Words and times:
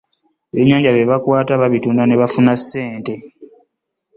Ebyennyanja 0.53 0.91
bye 0.91 1.09
bakwata 1.11 1.53
babitunda 1.61 2.03
ne 2.05 2.15
bafuna 2.21 2.53
ssente. 2.59 3.15